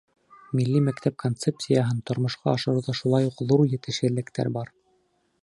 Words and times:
Милли 0.59 0.79
мәктәп 0.85 1.19
концепцияһын 1.23 1.99
тормошҡа 2.11 2.51
ашырыуҙа 2.57 2.97
шулай 3.01 3.29
уҡ 3.33 3.45
ҙур 3.53 3.65
етешһеҙлектәр 3.77 4.53
бар. 4.59 4.75